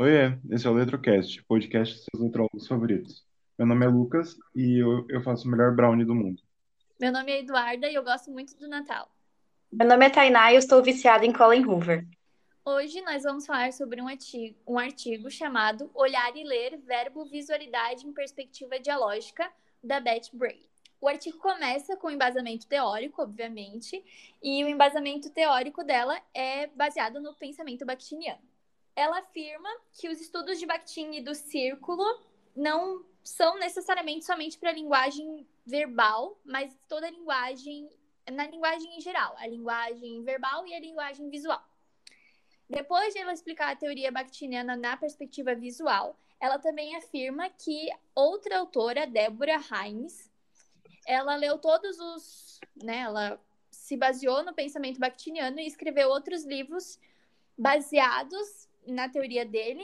Oiê, 0.00 0.38
esse 0.52 0.64
é 0.64 0.70
o 0.70 0.74
Letrocast, 0.74 1.42
podcast 1.42 1.96
de 1.96 2.04
seus 2.04 2.22
letrólogos 2.22 2.68
favoritos. 2.68 3.26
Meu 3.58 3.66
nome 3.66 3.84
é 3.84 3.88
Lucas 3.88 4.36
e 4.54 4.80
eu, 4.80 5.04
eu 5.08 5.20
faço 5.20 5.48
o 5.48 5.50
melhor 5.50 5.74
brownie 5.74 6.04
do 6.04 6.14
mundo. 6.14 6.40
Meu 7.00 7.10
nome 7.10 7.32
é 7.32 7.40
Eduarda 7.40 7.90
e 7.90 7.96
eu 7.96 8.04
gosto 8.04 8.30
muito 8.30 8.56
do 8.56 8.68
Natal. 8.68 9.10
Meu 9.72 9.88
nome 9.88 10.06
é 10.06 10.08
Tainá 10.08 10.52
e 10.52 10.54
eu 10.54 10.60
estou 10.60 10.80
viciada 10.84 11.26
em 11.26 11.32
Colin 11.32 11.66
Hoover. 11.66 12.06
Hoje 12.64 13.00
nós 13.00 13.24
vamos 13.24 13.44
falar 13.44 13.72
sobre 13.72 14.00
um 14.00 14.06
artigo, 14.06 14.56
um 14.68 14.78
artigo 14.78 15.28
chamado 15.32 15.90
Olhar 15.92 16.30
e 16.36 16.44
Ler, 16.44 16.78
Verbo 16.86 17.24
Visualidade 17.24 18.06
em 18.06 18.12
Perspectiva 18.12 18.78
Dialógica, 18.78 19.50
da 19.82 19.98
Beth 19.98 20.30
Bray. 20.32 20.64
O 21.00 21.08
artigo 21.08 21.38
começa 21.38 21.96
com 21.96 22.08
embasamento 22.08 22.68
teórico, 22.68 23.20
obviamente, 23.20 24.00
e 24.40 24.62
o 24.62 24.68
embasamento 24.68 25.28
teórico 25.30 25.82
dela 25.82 26.16
é 26.32 26.68
baseado 26.68 27.20
no 27.20 27.34
pensamento 27.34 27.84
bakhtiniano. 27.84 28.47
Ela 28.98 29.20
afirma 29.20 29.68
que 29.92 30.08
os 30.08 30.20
estudos 30.20 30.58
de 30.58 30.66
Bakhtin 30.66 31.12
e 31.12 31.22
do 31.22 31.32
círculo 31.32 32.04
não 32.56 33.06
são 33.22 33.56
necessariamente 33.56 34.24
somente 34.24 34.58
para 34.58 34.70
a 34.70 34.72
linguagem 34.72 35.46
verbal, 35.64 36.36
mas 36.44 36.76
toda 36.88 37.06
a 37.06 37.10
linguagem, 37.10 37.88
na 38.32 38.48
linguagem 38.48 38.98
em 38.98 39.00
geral, 39.00 39.36
a 39.38 39.46
linguagem 39.46 40.24
verbal 40.24 40.66
e 40.66 40.74
a 40.74 40.80
linguagem 40.80 41.30
visual. 41.30 41.62
Depois 42.68 43.14
de 43.14 43.20
ela 43.20 43.32
explicar 43.32 43.70
a 43.70 43.76
teoria 43.76 44.10
bakhtiniana 44.10 44.74
na 44.74 44.96
perspectiva 44.96 45.54
visual, 45.54 46.18
ela 46.40 46.58
também 46.58 46.96
afirma 46.96 47.48
que 47.50 47.88
outra 48.16 48.58
autora, 48.58 49.06
Débora 49.06 49.60
Himes, 49.70 50.28
ela 51.06 51.36
leu 51.36 51.56
todos 51.56 52.00
os. 52.00 52.60
Né, 52.82 52.98
ela 52.98 53.40
se 53.70 53.96
baseou 53.96 54.42
no 54.42 54.52
pensamento 54.52 54.98
bakhtiniano 54.98 55.60
e 55.60 55.68
escreveu 55.68 56.08
outros 56.08 56.42
livros 56.44 56.98
baseados 57.56 58.68
na 58.88 59.08
teoria 59.08 59.44
dele 59.44 59.82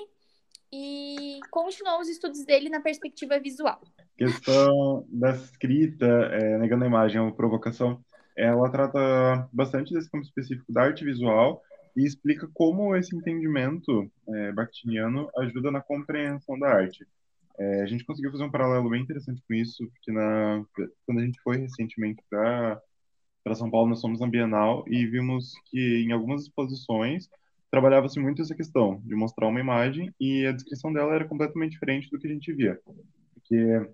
e 0.73 1.39
continuou 1.51 2.01
os 2.01 2.09
estudos 2.09 2.45
dele 2.45 2.69
na 2.69 2.81
perspectiva 2.81 3.39
visual. 3.39 3.81
Questão 4.17 5.07
da 5.09 5.31
escrita, 5.31 6.07
é, 6.07 6.59
negando 6.59 6.85
a 6.85 6.87
imagem, 6.87 7.21
uma 7.21 7.35
provocação. 7.35 8.05
Ela 8.37 8.71
trata 8.71 9.49
bastante 9.53 9.93
desse 9.93 10.11
campo 10.11 10.25
específico 10.25 10.73
da 10.73 10.83
arte 10.83 11.05
visual 11.05 11.63
e 11.97 12.05
explica 12.05 12.49
como 12.53 12.97
esse 12.97 13.15
entendimento 13.15 14.11
é, 14.29 14.53
bakhtiniano 14.53 15.31
ajuda 15.39 15.71
na 15.71 15.81
compreensão 15.81 16.59
da 16.59 16.69
arte. 16.69 17.07
É, 17.57 17.83
a 17.83 17.87
gente 17.87 18.05
conseguiu 18.05 18.33
fazer 18.33 18.43
um 18.43 18.51
paralelo 18.51 18.91
bem 18.91 19.03
interessante 19.03 19.41
com 19.47 19.55
isso, 19.55 19.87
porque 19.87 20.11
na, 20.11 20.65
quando 21.07 21.21
a 21.21 21.25
gente 21.25 21.41
foi 21.41 21.57
recentemente 21.57 22.21
para 22.29 22.81
São 23.55 23.71
Paulo, 23.71 23.91
nós 23.91 24.01
fomos 24.01 24.19
na 24.19 24.27
Bienal 24.27 24.85
e 24.89 25.07
vimos 25.07 25.53
que 25.67 26.05
em 26.05 26.11
algumas 26.11 26.43
exposições 26.43 27.29
trabalhava-se 27.75 28.21
muito 28.21 28.41
essa 28.41 28.55
questão 28.55 29.01
de 29.05 29.17
mostrar 29.17 29.49
uma 29.49 29.59
imagem 29.59 30.15
e 30.21 30.47
a 30.47 30.53
descrição 30.53 30.93
dela 30.93 31.13
era 31.13 31.25
completamente 31.25 31.73
diferente 31.73 32.09
do 32.09 32.21
que 32.21 32.29
a 32.29 32.31
gente 32.31 32.53
via. 32.53 32.81
Porque 33.35 33.91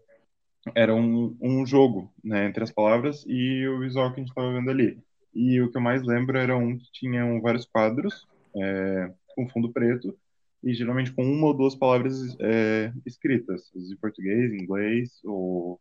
era 0.75 0.95
um, 0.95 1.35
um 1.41 1.65
jogo 1.65 2.13
né, 2.23 2.45
entre 2.47 2.63
as 2.63 2.71
palavras 2.71 3.25
e 3.27 3.67
o 3.69 3.81
visual 3.81 4.13
que 4.13 4.17
a 4.17 4.23
gente 4.23 4.29
estava 4.29 4.53
vendo 4.53 4.69
ali. 4.69 5.03
E 5.35 5.63
o 5.63 5.71
que 5.71 5.79
eu 5.79 5.81
mais 5.81 6.03
lembro 6.03 6.37
era 6.37 6.55
um 6.55 6.77
que 6.77 6.93
tinha 6.93 7.25
vários 7.41 7.65
quadros 7.65 8.29
é, 8.55 9.11
com 9.29 9.49
fundo 9.49 9.73
preto 9.73 10.15
e 10.63 10.75
geralmente 10.75 11.11
com 11.11 11.25
uma 11.25 11.47
ou 11.47 11.55
duas 11.55 11.75
palavras 11.75 12.37
é, 12.39 12.93
escritas, 13.07 13.73
em 13.75 13.97
português, 13.97 14.53
em 14.53 14.63
inglês 14.63 15.21
ou 15.25 15.81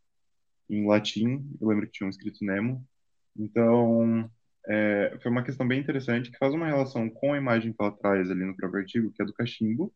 em 0.69 0.87
latim. 0.87 1.45
Eu 1.59 1.67
lembro 1.67 1.89
que 1.91 2.05
um 2.05 2.09
escrito 2.09 2.45
Nemo. 2.45 2.81
Então, 3.37 4.31
é, 4.67 5.17
foi 5.21 5.31
uma 5.31 5.43
questão 5.43 5.67
bem 5.67 5.79
interessante 5.79 6.31
que 6.31 6.37
faz 6.37 6.53
uma 6.53 6.67
relação 6.67 7.09
com 7.09 7.33
a 7.33 7.37
imagem 7.37 7.73
que 7.73 7.81
ela 7.81 7.91
traz 7.91 8.29
ali 8.29 8.45
no 8.45 8.55
próprio 8.55 8.81
artigo, 8.81 9.11
que 9.11 9.21
é 9.21 9.25
do 9.25 9.33
cachimbo, 9.33 9.93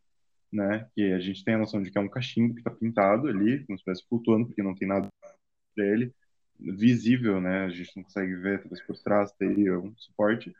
né? 0.51 0.87
Que 0.95 1.13
a 1.13 1.19
gente 1.19 1.43
tem 1.43 1.55
a 1.55 1.57
noção 1.57 1.81
de 1.81 1.91
que 1.91 1.97
é 1.97 2.01
um 2.01 2.09
cachimbo 2.09 2.53
que 2.53 2.61
está 2.61 2.71
pintado 2.71 3.27
ali, 3.27 3.65
como 3.65 3.77
se 3.77 3.81
estivesse 3.81 4.07
flutuando, 4.07 4.47
porque 4.47 4.63
não 4.63 4.75
tem 4.75 4.87
nada 4.87 5.07
para 5.75 5.85
ele 5.85 6.13
visível, 6.59 7.41
né? 7.41 7.65
A 7.65 7.69
gente 7.69 7.91
não 7.95 8.03
consegue 8.03 8.35
ver, 8.35 8.61
talvez 8.61 8.81
por 8.85 8.97
trás 8.99 9.31
teria 9.33 9.77
um 9.79 9.93
suporte, 9.97 10.53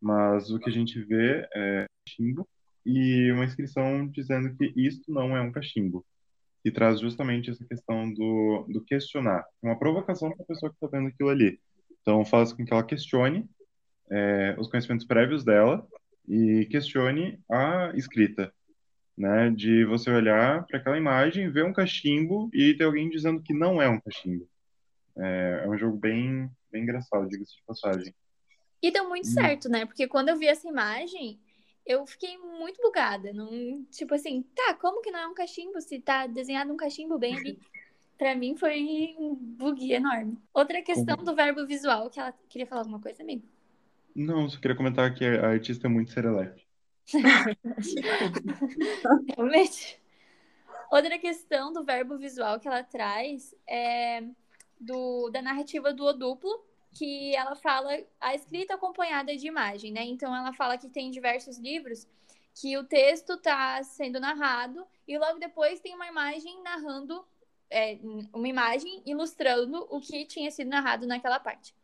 mas 0.00 0.50
o 0.50 0.58
que 0.58 0.68
a 0.68 0.72
gente 0.72 1.00
vê 1.00 1.48
é 1.54 1.86
cachimbo 2.06 2.46
e 2.84 3.30
uma 3.32 3.44
inscrição 3.44 4.06
dizendo 4.08 4.54
que 4.56 4.72
isto 4.76 5.10
não 5.10 5.36
é 5.36 5.40
um 5.40 5.52
cachimbo. 5.52 6.04
E 6.64 6.70
traz 6.70 7.00
justamente 7.00 7.50
essa 7.50 7.64
questão 7.64 8.12
do, 8.12 8.66
do 8.68 8.84
questionar. 8.84 9.44
Uma 9.62 9.78
provocação 9.78 10.30
para 10.32 10.42
a 10.42 10.46
pessoa 10.46 10.70
que 10.70 10.76
está 10.76 10.88
vendo 10.88 11.08
aquilo 11.08 11.28
ali. 11.28 11.60
Então, 12.06 12.24
faz 12.24 12.52
com 12.52 12.64
que 12.64 12.72
ela 12.72 12.86
questione 12.86 13.50
é, 14.08 14.54
os 14.60 14.68
conhecimentos 14.68 15.04
prévios 15.04 15.42
dela 15.42 15.84
e 16.28 16.64
questione 16.66 17.40
a 17.50 17.90
escrita, 17.96 18.54
né? 19.18 19.50
De 19.50 19.84
você 19.84 20.08
olhar 20.12 20.64
para 20.66 20.78
aquela 20.78 20.96
imagem, 20.96 21.50
ver 21.50 21.64
um 21.64 21.72
cachimbo 21.72 22.48
e 22.54 22.74
ter 22.74 22.84
alguém 22.84 23.10
dizendo 23.10 23.42
que 23.42 23.52
não 23.52 23.82
é 23.82 23.88
um 23.88 23.98
cachimbo. 23.98 24.48
É, 25.18 25.62
é 25.64 25.68
um 25.68 25.76
jogo 25.76 25.96
bem, 25.96 26.48
bem 26.70 26.84
engraçado, 26.84 27.28
diga-se 27.28 27.56
de 27.56 27.64
passagem. 27.66 28.14
E 28.80 28.92
deu 28.92 29.08
muito 29.08 29.26
hum. 29.26 29.32
certo, 29.32 29.68
né? 29.68 29.84
Porque 29.84 30.06
quando 30.06 30.28
eu 30.28 30.36
vi 30.36 30.46
essa 30.46 30.68
imagem, 30.68 31.40
eu 31.84 32.06
fiquei 32.06 32.38
muito 32.38 32.80
bugada. 32.80 33.32
Não, 33.32 33.84
tipo 33.90 34.14
assim, 34.14 34.44
tá, 34.54 34.74
como 34.74 35.02
que 35.02 35.10
não 35.10 35.18
é 35.18 35.26
um 35.26 35.34
cachimbo 35.34 35.80
se 35.80 35.98
tá 35.98 36.28
desenhado 36.28 36.72
um 36.72 36.76
cachimbo 36.76 37.18
bem 37.18 37.36
ali? 37.36 37.58
Para 38.16 38.34
mim 38.34 38.56
foi 38.56 39.14
um 39.18 39.34
bug 39.34 39.92
enorme. 39.92 40.38
Outra 40.54 40.80
questão 40.82 41.16
do 41.16 41.34
verbo 41.34 41.66
visual, 41.66 42.08
que 42.08 42.18
ela 42.18 42.32
queria 42.48 42.66
falar 42.66 42.82
alguma 42.82 43.00
coisa, 43.00 43.22
amigo? 43.22 43.46
Não, 44.14 44.48
só 44.48 44.58
queria 44.58 44.76
comentar 44.76 45.14
que 45.14 45.24
a 45.24 45.50
artista 45.50 45.86
é 45.86 45.90
muito 45.90 46.10
serelepe. 46.10 46.66
Realmente. 49.36 50.00
Outra 50.90 51.18
questão 51.18 51.72
do 51.72 51.84
verbo 51.84 52.16
visual 52.16 52.58
que 52.58 52.66
ela 52.66 52.82
traz 52.82 53.54
é 53.68 54.22
do, 54.80 55.30
da 55.30 55.42
narrativa 55.42 55.92
do 55.92 56.04
O 56.04 56.12
duplo, 56.12 56.64
que 56.92 57.34
ela 57.36 57.54
fala 57.54 57.90
a 58.20 58.34
escrita 58.34 58.74
acompanhada 58.74 59.36
de 59.36 59.46
imagem, 59.46 59.92
né? 59.92 60.04
Então 60.04 60.34
ela 60.34 60.52
fala 60.52 60.78
que 60.78 60.88
tem 60.88 61.10
diversos 61.10 61.58
livros 61.58 62.08
que 62.54 62.76
o 62.78 62.84
texto 62.84 63.34
está 63.34 63.82
sendo 63.82 64.18
narrado 64.18 64.86
e 65.06 65.18
logo 65.18 65.38
depois 65.38 65.80
tem 65.80 65.94
uma 65.94 66.06
imagem 66.06 66.62
narrando 66.62 67.22
é, 67.70 67.98
uma 68.32 68.48
imagem 68.48 69.02
ilustrando 69.04 69.86
o 69.90 70.00
que 70.00 70.24
tinha 70.24 70.50
sido 70.50 70.68
narrado 70.68 71.06
naquela 71.06 71.40
parte. 71.40 71.74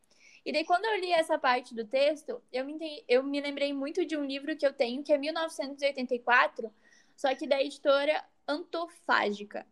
E 0.45 0.53
daí, 0.53 0.65
quando 0.65 0.85
eu 0.85 0.99
li 0.99 1.13
essa 1.13 1.39
parte 1.39 1.75
do 1.75 1.85
texto, 1.85 2.43
eu 2.53 2.65
me, 2.65 3.05
eu 3.09 3.23
me 3.23 3.41
lembrei 3.41 3.73
muito 3.73 4.05
de 4.05 4.17
um 4.17 4.25
livro 4.25 4.57
que 4.57 4.67
eu 4.67 4.73
tenho, 4.73 5.03
que 5.03 5.13
é 5.13 5.19
1984, 5.19 6.73
só 7.17 7.35
que 7.35 7.47
da 7.47 7.63
editora 7.63 8.25
Antofágica. 8.47 9.67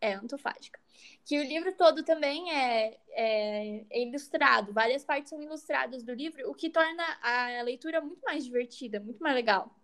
É, 0.00 0.14
Antofágica. 0.14 0.80
Que 1.24 1.38
o 1.38 1.42
livro 1.44 1.72
todo 1.72 2.04
também 2.04 2.52
é, 2.52 2.98
é, 3.10 3.84
é, 3.90 4.02
ilustrado, 4.02 4.72
várias 4.72 5.04
partes 5.04 5.30
são 5.30 5.42
ilustradas 5.42 6.02
do 6.02 6.14
livro, 6.14 6.48
o 6.48 6.54
que 6.54 6.70
torna 6.70 7.02
a 7.20 7.62
leitura 7.62 8.00
muito 8.00 8.22
mais 8.22 8.44
divertida, 8.44 9.00
muito 9.00 9.20
mais 9.22 9.34
legal. 9.34 9.74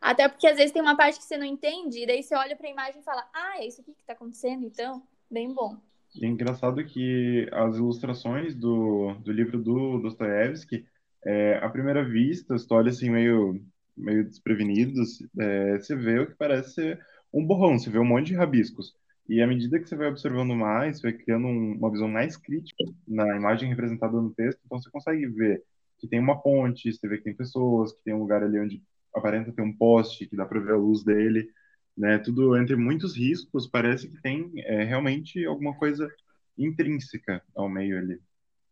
Até 0.00 0.28
porque 0.28 0.46
às 0.46 0.56
vezes 0.56 0.72
tem 0.72 0.82
uma 0.82 0.96
parte 0.96 1.18
que 1.18 1.24
você 1.24 1.36
não 1.36 1.44
entende, 1.44 2.02
e 2.02 2.06
daí 2.06 2.22
você 2.22 2.34
olha 2.34 2.56
para 2.56 2.66
a 2.66 2.70
imagem 2.70 3.00
e 3.00 3.04
fala: 3.04 3.28
Ah, 3.34 3.58
é 3.58 3.66
isso 3.66 3.80
aqui 3.80 3.92
que 3.92 4.00
está 4.00 4.12
acontecendo, 4.12 4.64
então, 4.64 5.02
bem 5.30 5.52
bom. 5.52 5.76
E 6.14 6.24
é 6.24 6.28
engraçado 6.28 6.84
que 6.84 7.48
as 7.52 7.76
ilustrações 7.76 8.54
do, 8.54 9.14
do 9.20 9.32
livro 9.32 9.58
do 9.62 9.98
Dostoiévski, 9.98 10.86
é, 11.24 11.58
à 11.58 11.68
primeira 11.68 12.04
vista, 12.04 12.56
você 12.56 12.72
olha 12.72 12.90
assim 12.90 13.10
meio, 13.10 13.60
meio 13.96 14.24
desprevenido, 14.24 15.02
é, 15.38 15.78
você 15.78 15.94
vê 15.94 16.20
o 16.20 16.26
que 16.26 16.34
parece 16.34 16.74
ser 16.74 17.06
um 17.32 17.44
borrão, 17.44 17.78
você 17.78 17.90
vê 17.90 17.98
um 17.98 18.04
monte 18.04 18.28
de 18.28 18.34
rabiscos. 18.34 18.94
E 19.28 19.42
à 19.42 19.46
medida 19.46 19.78
que 19.78 19.86
você 19.86 19.94
vai 19.94 20.08
observando 20.08 20.54
mais, 20.54 20.96
você 20.96 21.10
vai 21.10 21.12
criando 21.12 21.46
um, 21.46 21.72
uma 21.74 21.90
visão 21.90 22.08
mais 22.08 22.36
crítica 22.36 22.82
na 23.06 23.36
imagem 23.36 23.68
representada 23.68 24.18
no 24.20 24.32
texto, 24.32 24.60
então 24.64 24.80
você 24.80 24.90
consegue 24.90 25.26
ver 25.26 25.62
que 25.98 26.08
tem 26.08 26.18
uma 26.18 26.40
ponte, 26.40 26.90
você 26.90 27.06
vê 27.06 27.18
que 27.18 27.24
tem 27.24 27.34
pessoas, 27.34 27.92
que 27.92 28.02
tem 28.02 28.14
um 28.14 28.20
lugar 28.20 28.42
ali 28.42 28.58
onde 28.58 28.82
aparenta 29.18 29.52
ter 29.52 29.62
um 29.62 29.72
poste, 29.72 30.26
que 30.26 30.36
dá 30.36 30.46
para 30.46 30.60
ver 30.60 30.72
a 30.72 30.76
luz 30.76 31.04
dele, 31.04 31.48
né? 31.96 32.18
Tudo 32.18 32.56
entre 32.56 32.76
muitos 32.76 33.16
riscos, 33.16 33.66
parece 33.66 34.08
que 34.08 34.20
tem 34.22 34.52
é, 34.56 34.84
realmente 34.84 35.44
alguma 35.44 35.74
coisa 35.74 36.08
intrínseca 36.56 37.42
ao 37.54 37.68
meio 37.68 37.98
ali, 37.98 38.16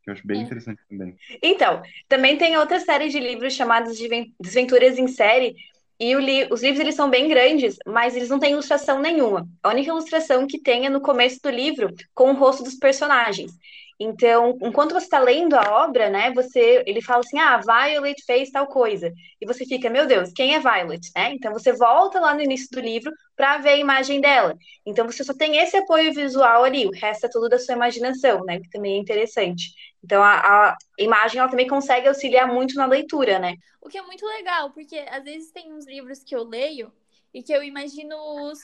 que 0.03 0.11
eu 0.11 0.15
acho 0.15 0.27
bem 0.27 0.41
é. 0.41 0.43
interessante 0.45 0.81
também. 0.89 1.17
Então, 1.43 1.83
também 2.09 2.37
tem 2.37 2.57
outra 2.57 2.81
série 2.81 3.09
de 3.09 3.19
livros 3.19 3.55
chamados 3.55 3.97
de 3.97 4.09
Desventuras 4.41 4.99
em 4.99 5.09
Série, 5.09 5.55
e 5.99 6.15
li 6.15 6.47
os 6.51 6.63
livros 6.63 6.81
eles 6.81 6.95
são 6.95 7.09
bem 7.09 7.27
grandes, 7.29 7.77
mas 7.87 8.15
eles 8.15 8.29
não 8.29 8.39
têm 8.39 8.53
ilustração 8.53 9.01
nenhuma. 9.01 9.49
A 9.63 9.71
única 9.71 9.89
ilustração 9.89 10.47
que 10.47 10.61
tem 10.61 10.87
é 10.87 10.91
no 10.91 11.01
começo 11.01 11.41
do 11.43 11.49
livro, 11.49 11.91
com 12.15 12.31
o 12.31 12.35
rosto 12.35 12.63
dos 12.63 12.75
personagens. 12.75 13.51
Então, 13.99 14.59
enquanto 14.63 14.93
você 14.93 15.07
está 15.07 15.19
lendo 15.19 15.55
a 15.55 15.85
obra, 15.85 16.11
né, 16.11 16.31
você, 16.33 16.83
ele 16.87 17.01
fala 17.01 17.21
assim, 17.21 17.39
ah, 17.39 17.59
Violet 17.59 18.23
fez 18.27 18.51
tal 18.51 18.67
coisa, 18.67 19.11
e 19.41 19.47
você 19.47 19.65
fica, 19.65 19.89
meu 19.89 20.07
Deus, 20.07 20.33
quem 20.35 20.55
é 20.55 20.61
Violet, 20.61 21.11
né? 21.17 21.33
Então 21.35 21.53
você 21.53 21.73
volta 21.73 22.21
lá 22.21 22.35
no 22.35 22.43
início 22.43 22.69
do 22.71 22.81
livro 22.81 23.11
para 23.35 23.59
ver 23.59 23.71
a 23.71 23.77
imagem 23.77 24.21
dela. 24.21 24.55
Então 24.85 25.07
você 25.07 25.25
só 25.25 25.35
tem 25.35 25.57
esse 25.59 25.77
apoio 25.77 26.13
visual 26.13 26.65
ali, 26.65 26.87
o 26.87 26.91
resto 26.93 27.27
é 27.27 27.31
tudo 27.31 27.49
da 27.49 27.59
sua 27.59 27.75
imaginação, 27.75 28.45
né? 28.45 28.61
Que 28.61 28.69
também 28.71 28.97
é 28.97 28.99
interessante. 28.99 29.73
Então 30.05 30.23
a, 30.23 30.71
a 30.73 30.77
imagem 30.99 31.41
ela 31.41 31.49
também 31.51 31.67
consegue 31.67 32.09
auxiliar 32.09 32.47
muito 32.53 32.75
na 32.77 32.87
leitura, 32.87 33.39
né? 33.39 33.55
O 33.81 33.89
que 33.89 33.99
é 33.99 34.03
muito 34.03 34.27
legal, 34.27 34.71
porque 34.73 34.99
às 34.99 35.25
vezes 35.25 35.51
tem 35.53 35.73
uns 35.73 35.87
livros 35.87 36.23
que 36.23 36.35
eu 36.35 36.43
leio 36.43 36.93
E 37.33 37.43
que 37.43 37.53
eu 37.53 37.63
imagino 37.63 38.17
os, 38.51 38.59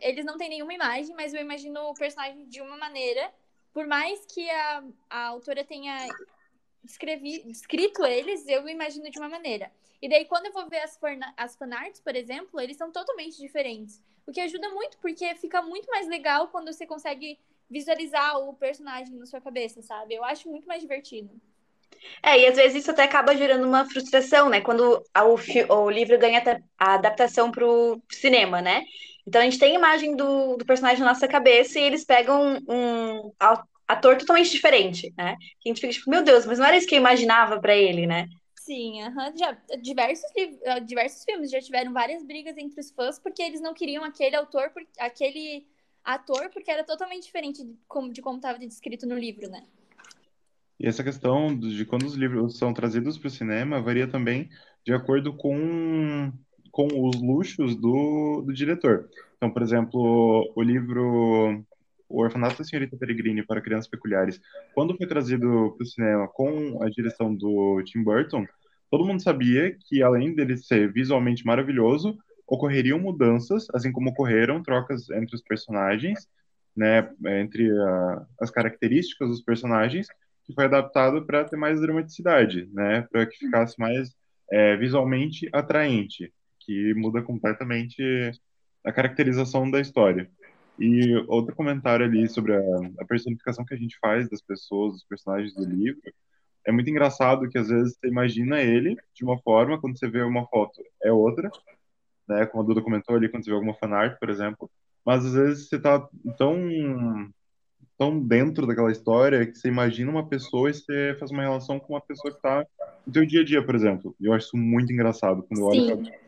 eles 0.00 0.24
não 0.24 0.36
têm 0.36 0.48
nenhuma 0.48 0.74
imagem, 0.74 1.14
mas 1.14 1.32
eu 1.34 1.40
imagino 1.40 1.80
o 1.82 1.94
personagem 1.94 2.46
de 2.48 2.60
uma 2.60 2.76
maneira, 2.76 3.32
por 3.76 3.86
mais 3.86 4.24
que 4.24 4.48
a, 4.48 4.84
a 5.10 5.26
autora 5.26 5.62
tenha 5.62 6.08
descrevi, 6.82 7.42
descrito 7.44 8.06
eles, 8.06 8.48
eu 8.48 8.66
imagino 8.66 9.10
de 9.10 9.18
uma 9.18 9.28
maneira. 9.28 9.70
E 10.00 10.08
daí, 10.08 10.24
quando 10.24 10.46
eu 10.46 10.52
vou 10.52 10.66
ver 10.66 10.78
as, 10.78 10.98
as 11.36 11.56
fanarts, 11.56 12.00
por 12.00 12.16
exemplo, 12.16 12.58
eles 12.58 12.78
são 12.78 12.90
totalmente 12.90 13.36
diferentes. 13.36 14.02
O 14.26 14.32
que 14.32 14.40
ajuda 14.40 14.70
muito, 14.70 14.96
porque 14.96 15.34
fica 15.34 15.60
muito 15.60 15.90
mais 15.90 16.08
legal 16.08 16.48
quando 16.48 16.72
você 16.72 16.86
consegue 16.86 17.38
visualizar 17.68 18.40
o 18.40 18.54
personagem 18.54 19.14
na 19.14 19.26
sua 19.26 19.42
cabeça, 19.42 19.82
sabe? 19.82 20.14
Eu 20.14 20.24
acho 20.24 20.48
muito 20.48 20.66
mais 20.66 20.80
divertido. 20.80 21.30
É, 22.22 22.40
e 22.40 22.46
às 22.46 22.56
vezes 22.56 22.78
isso 22.80 22.90
até 22.90 23.02
acaba 23.02 23.36
gerando 23.36 23.66
uma 23.66 23.84
frustração, 23.84 24.48
né? 24.48 24.62
Quando 24.62 25.04
o, 25.14 25.74
o 25.74 25.90
livro 25.90 26.18
ganha 26.18 26.42
a 26.78 26.94
adaptação 26.94 27.50
para 27.50 27.66
o 27.66 28.00
cinema, 28.10 28.62
né? 28.62 28.84
Então 29.26 29.40
a 29.40 29.44
gente 29.44 29.58
tem 29.58 29.72
a 29.72 29.78
imagem 29.78 30.14
do, 30.14 30.56
do 30.56 30.64
personagem 30.64 31.00
na 31.00 31.08
nossa 31.08 31.26
cabeça 31.26 31.78
e 31.78 31.82
eles 31.82 32.04
pegam 32.04 32.58
um, 32.68 33.32
ator 33.86 34.16
totalmente 34.16 34.50
diferente, 34.50 35.12
né? 35.16 35.36
Que 35.60 35.68
a 35.68 35.72
gente 35.72 35.80
fica 35.80 35.92
tipo, 35.92 36.10
meu 36.10 36.22
Deus, 36.22 36.46
mas 36.46 36.58
não 36.58 36.66
era 36.66 36.76
isso 36.76 36.86
que 36.86 36.94
eu 36.94 37.00
imaginava 37.00 37.60
para 37.60 37.74
ele, 37.76 38.06
né? 38.06 38.28
Sim, 38.54 39.02
uhum. 39.02 39.36
já, 39.36 39.56
diversos, 39.80 40.24
ah, 40.66 40.80
diversos 40.80 41.24
filmes 41.24 41.50
já 41.50 41.60
tiveram 41.60 41.92
várias 41.92 42.24
brigas 42.24 42.56
entre 42.56 42.80
os 42.80 42.90
fãs 42.90 43.18
porque 43.18 43.42
eles 43.42 43.60
não 43.60 43.74
queriam 43.74 44.02
aquele 44.02 44.34
autor, 44.34 44.72
aquele 44.98 45.64
ator, 46.04 46.50
porque 46.50 46.70
era 46.70 46.84
totalmente 46.84 47.24
diferente 47.24 47.64
de 47.64 47.76
como 47.86 48.12
de 48.12 48.20
estava 48.20 48.58
descrito 48.58 49.06
no 49.06 49.16
livro, 49.16 49.48
né? 49.48 49.64
E 50.78 50.86
essa 50.86 51.02
questão 51.02 51.56
de 51.56 51.84
quando 51.84 52.04
os 52.04 52.14
livros 52.14 52.58
são 52.58 52.74
trazidos 52.74 53.16
para 53.16 53.28
o 53.28 53.30
cinema 53.30 53.80
varia 53.80 54.06
também 54.06 54.48
de 54.84 54.92
acordo 54.92 55.36
com, 55.36 56.32
com 56.76 56.88
os 57.08 57.18
luxos 57.22 57.74
do, 57.74 58.42
do 58.42 58.52
diretor. 58.52 59.08
Então, 59.38 59.50
por 59.50 59.62
exemplo, 59.62 60.52
o 60.54 60.62
livro 60.62 61.64
o 62.06 62.20
Orfanato 62.20 62.58
da 62.58 62.64
Senhorita 62.64 62.98
Peregrine 62.98 63.42
para 63.42 63.62
Crianças 63.62 63.88
Peculiares, 63.88 64.38
quando 64.74 64.94
foi 64.94 65.06
trazido 65.06 65.74
para 65.74 65.82
o 65.82 65.86
cinema 65.86 66.28
com 66.28 66.82
a 66.82 66.90
direção 66.90 67.34
do 67.34 67.82
Tim 67.82 68.02
Burton, 68.02 68.46
todo 68.90 69.06
mundo 69.06 69.22
sabia 69.22 69.74
que, 69.88 70.02
além 70.02 70.34
dele 70.34 70.58
ser 70.58 70.92
visualmente 70.92 71.46
maravilhoso, 71.46 72.18
ocorreriam 72.46 72.98
mudanças, 72.98 73.66
assim 73.72 73.90
como 73.90 74.10
ocorreram 74.10 74.62
trocas 74.62 75.08
entre 75.08 75.34
os 75.34 75.42
personagens, 75.42 76.28
né, 76.76 77.10
entre 77.40 77.70
a, 77.70 78.26
as 78.38 78.50
características 78.50 79.30
dos 79.30 79.40
personagens, 79.40 80.08
que 80.44 80.52
foi 80.52 80.66
adaptado 80.66 81.24
para 81.24 81.42
ter 81.42 81.56
mais 81.56 81.80
dramaticidade, 81.80 82.68
né, 82.70 83.08
para 83.10 83.24
que 83.24 83.38
ficasse 83.38 83.80
mais 83.80 84.14
é, 84.52 84.76
visualmente 84.76 85.48
atraente, 85.52 86.32
que 86.66 86.92
muda 86.94 87.22
completamente 87.22 88.02
a 88.84 88.92
caracterização 88.92 89.70
da 89.70 89.80
história. 89.80 90.28
E 90.78 91.16
outro 91.26 91.54
comentário 91.54 92.04
ali 92.04 92.28
sobre 92.28 92.54
a, 92.54 92.60
a, 93.00 93.04
personificação 93.06 93.64
que 93.64 93.74
a 93.74 93.78
gente 93.78 93.96
faz 93.98 94.28
das 94.28 94.42
pessoas, 94.42 94.92
dos 94.92 95.04
personagens 95.04 95.54
do 95.54 95.64
livro, 95.64 96.00
é 96.66 96.72
muito 96.72 96.90
engraçado 96.90 97.48
que 97.48 97.56
às 97.56 97.68
vezes 97.68 97.96
você 97.96 98.08
imagina 98.08 98.60
ele 98.60 98.96
de 99.14 99.24
uma 99.24 99.38
forma, 99.38 99.80
quando 99.80 99.98
você 99.98 100.08
vê 100.08 100.22
uma 100.22 100.46
foto 100.48 100.82
é 101.02 101.10
outra, 101.10 101.50
né? 102.28 102.44
Como 102.46 102.62
a 102.62 102.66
Duda 102.66 102.82
comentou 102.82 103.16
ali, 103.16 103.28
quando 103.28 103.44
você 103.44 103.50
vê 103.50 103.54
alguma 103.54 103.74
fanart, 103.74 104.18
por 104.18 104.28
exemplo. 104.28 104.70
Mas 105.04 105.24
às 105.24 105.32
vezes 105.32 105.68
você 105.68 105.78
tá 105.78 106.06
tão, 106.36 106.58
tão 107.96 108.20
dentro 108.20 108.66
daquela 108.66 108.90
história 108.90 109.46
que 109.46 109.56
você 109.56 109.68
imagina 109.68 110.10
uma 110.10 110.28
pessoa 110.28 110.68
e 110.68 110.74
você 110.74 111.16
faz 111.18 111.30
uma 111.30 111.42
relação 111.42 111.78
com 111.78 111.94
uma 111.94 112.00
pessoa 112.00 112.34
que 112.34 112.42
tá 112.42 112.66
no 113.06 113.14
seu 113.14 113.24
dia 113.24 113.40
a 113.40 113.44
dia, 113.44 113.64
por 113.64 113.74
exemplo. 113.74 114.14
Eu 114.20 114.32
acho 114.32 114.46
isso 114.46 114.56
muito 114.56 114.92
engraçado 114.92 115.44
quando 115.44 115.60
eu 115.60 115.66
olho 115.66 116.02
pra... 116.02 116.25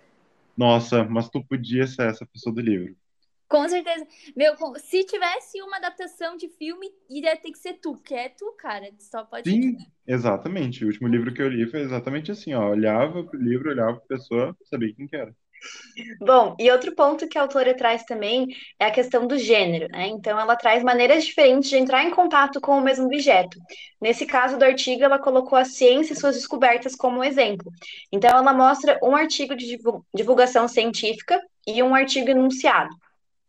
Nossa, 0.59 1.05
mas 1.05 1.31
tu 1.31 1.43
podia 1.45 1.87
ser 1.87 2.11
essa 2.11 2.27
pessoa 2.27 2.53
do 2.53 2.61
livro. 2.61 2.97
Com 3.49 3.67
certeza. 3.67 4.07
Meu, 4.37 4.55
se 4.77 5.05
tivesse 5.05 5.63
uma 5.63 5.77
adaptação 5.79 6.37
de 6.37 6.49
filme, 6.49 6.91
iria 7.09 7.37
ter 7.37 7.51
que 7.53 7.59
ser 7.59 7.75
tu, 7.75 7.97
que 7.97 8.13
é 8.13 8.29
tu, 8.29 8.53
cara. 8.59 8.91
Só 8.99 9.25
pode. 9.25 9.49
Sim, 9.49 9.77
exatamente. 10.07 10.85
O 10.85 10.89
último 10.89 11.09
livro 11.09 11.33
que 11.33 11.41
eu 11.41 11.49
li 11.49 11.67
foi 11.71 11.81
exatamente 11.81 12.31
assim, 12.31 12.53
ó. 12.53 12.71
Olhava 12.71 13.25
pro 13.25 13.41
livro, 13.41 13.71
olhava 13.71 13.99
pra 13.99 14.19
pessoa, 14.19 14.55
sabia 14.65 14.93
quem 14.93 15.07
que 15.07 15.17
era. 15.17 15.35
Bom, 16.21 16.55
e 16.59 16.71
outro 16.71 16.95
ponto 16.95 17.27
que 17.29 17.37
a 17.37 17.43
autora 17.43 17.77
traz 17.77 18.05
também 18.05 18.47
é 18.79 18.87
a 18.87 18.91
questão 18.91 19.27
do 19.27 19.37
gênero, 19.37 19.89
né? 19.91 20.07
Então, 20.07 20.39
ela 20.39 20.57
traz 20.57 20.83
maneiras 20.83 21.25
diferentes 21.25 21.69
de 21.69 21.77
entrar 21.77 22.05
em 22.05 22.11
contato 22.11 22.61
com 22.61 22.79
o 22.79 22.81
mesmo 22.81 23.07
objeto. 23.07 23.59
Nesse 24.01 24.25
caso 24.25 24.57
do 24.57 24.65
artigo, 24.65 25.03
ela 25.03 25.19
colocou 25.19 25.59
a 25.59 25.65
ciência 25.65 26.13
e 26.13 26.17
suas 26.17 26.37
descobertas 26.37 26.95
como 26.95 27.25
exemplo. 27.25 27.73
Então, 28.13 28.31
ela 28.31 28.53
mostra 28.53 28.99
um 29.03 29.17
artigo 29.17 29.57
de 29.57 29.79
divulgação 30.15 30.69
científica 30.69 31.41
e 31.67 31.83
um 31.83 31.95
artigo 31.95 32.31
enunciado. 32.31 32.95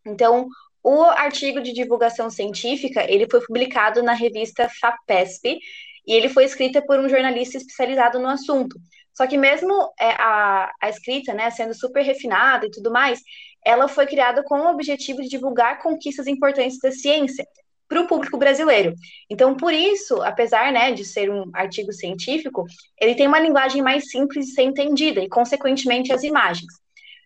Então, 0.05 0.47
o 0.83 1.03
artigo 1.03 1.62
de 1.62 1.73
divulgação 1.73 2.29
científica, 2.29 3.05
ele 3.09 3.27
foi 3.29 3.41
publicado 3.41 4.01
na 4.01 4.13
revista 4.13 4.69
FAPESP 4.81 5.59
e 6.07 6.13
ele 6.13 6.29
foi 6.29 6.45
escrito 6.45 6.81
por 6.85 7.00
um 7.00 7.07
jornalista 7.07 7.57
especializado 7.57 8.17
no 8.17 8.27
assunto. 8.27 8.79
Só 9.19 9.27
que 9.27 9.38
mesmo 9.38 9.74
é, 10.00 10.12
a, 10.12 10.71
a 10.81 10.89
escrita, 10.89 11.33
né, 11.33 11.51
sendo 11.51 11.74
super 11.74 12.01
refinada 12.01 12.66
e 12.66 12.71
tudo 12.71 12.89
mais, 12.89 13.21
ela 13.66 13.89
foi 13.89 14.07
criada 14.07 14.42
com 14.42 14.57
o 14.62 14.69
objetivo 14.69 15.21
de 15.21 15.27
divulgar 15.27 15.81
conquistas 15.81 16.25
importantes 16.25 16.80
da 16.80 16.89
ciência 16.89 17.45
para 17.86 18.00
o 18.00 18.07
público 18.07 18.38
brasileiro. 18.38 18.95
Então, 19.30 19.57
por 19.57 19.74
isso, 19.74 20.21
apesar 20.21 20.71
né, 20.71 20.94
de 20.94 21.04
ser 21.04 21.30
um 21.30 21.51
artigo 21.54 21.92
científico, 21.92 22.63
ele 22.98 23.13
tem 23.13 23.27
uma 23.27 23.42
linguagem 23.42 23.81
mais 23.81 24.10
simples 24.10 24.45
de 24.45 24.54
ser 24.54 24.62
entendida 24.62 25.19
e, 25.19 25.27
consequentemente, 25.27 26.13
as 26.13 26.24
imagens. 26.24 26.72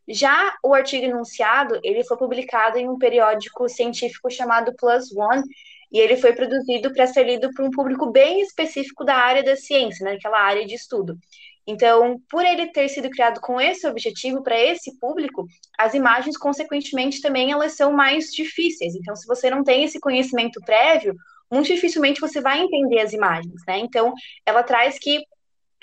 Já 0.09 0.51
o 0.63 0.73
artigo 0.73 1.05
enunciado, 1.05 1.79
ele 1.83 2.03
foi 2.03 2.17
publicado 2.17 2.79
em 2.79 2.89
um 2.89 2.97
periódico 2.97 3.69
científico 3.69 4.31
chamado 4.31 4.73
Plus 4.75 5.15
One, 5.15 5.43
e 5.91 5.99
ele 5.99 6.17
foi 6.17 6.33
produzido 6.33 6.91
para 6.91 7.05
ser 7.05 7.23
lido 7.23 7.53
por 7.53 7.63
um 7.63 7.69
público 7.69 8.09
bem 8.09 8.41
específico 8.41 9.05
da 9.05 9.15
área 9.15 9.43
da 9.43 9.55
ciência, 9.55 10.03
naquela 10.03 10.39
né, 10.39 10.43
área 10.43 10.65
de 10.65 10.73
estudo. 10.73 11.19
Então, 11.65 12.19
por 12.29 12.43
ele 12.43 12.71
ter 12.71 12.89
sido 12.89 13.09
criado 13.09 13.39
com 13.39 13.59
esse 13.59 13.87
objetivo 13.87 14.43
para 14.43 14.59
esse 14.59 14.97
público, 14.99 15.45
as 15.77 15.93
imagens, 15.93 16.37
consequentemente, 16.37 17.21
também 17.21 17.51
elas 17.51 17.75
são 17.75 17.93
mais 17.93 18.31
difíceis. 18.31 18.95
Então, 18.95 19.15
se 19.15 19.25
você 19.25 19.49
não 19.49 19.63
tem 19.63 19.83
esse 19.83 19.99
conhecimento 19.99 20.59
prévio, 20.65 21.15
muito 21.51 21.67
dificilmente 21.67 22.19
você 22.19 22.41
vai 22.41 22.59
entender 22.59 22.99
as 22.99 23.13
imagens, 23.13 23.61
né? 23.67 23.79
Então, 23.79 24.13
ela 24.45 24.63
traz 24.63 24.99
que, 24.99 25.23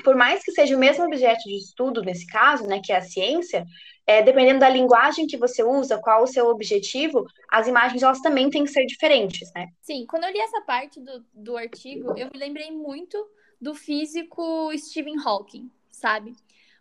por 0.05 0.15
mais 0.15 0.43
que 0.43 0.53
seja 0.53 0.77
o 0.77 0.81
mesmo 0.81 1.05
objeto 1.05 1.43
de 1.45 1.57
estudo 1.57 2.03
nesse 2.03 2.27
caso, 2.27 2.67
né, 2.67 2.81
que 2.85 2.93
é 2.93 2.97
a 2.97 3.03
ciência, 3.03 3.65
é, 4.07 4.23
dependendo 4.23 4.59
da 4.59 4.69
linguagem 4.69 5.27
que 5.27 5.37
você 5.37 5.63
usa, 5.63 6.01
qual 6.01 6.25
o 6.25 6.27
seu 6.27 6.49
objetivo, 6.49 7.25
as 7.51 7.69
imagens 7.69 8.03
elas 8.03 8.21
também 8.21 8.51
têm 8.51 8.65
que 8.65 8.71
ser 8.71 8.85
diferentes, 8.85 9.49
né? 9.55 9.69
Sim, 9.81 10.05
quando 10.07 10.25
eu 10.25 10.33
li 10.33 10.41
essa 10.41 10.61
parte 10.63 11.01
do, 11.01 11.25
do 11.33 11.57
artigo, 11.57 12.19
eu 12.19 12.29
me 12.33 12.39
lembrei 12.39 12.71
muito 12.73 13.17
do 13.61 13.75
físico 13.75 14.71
Stephen 14.77 15.19
Hawking, 15.25 15.71
sabe? 15.91 16.35